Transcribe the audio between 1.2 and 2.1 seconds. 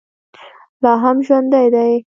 ژوندی دی.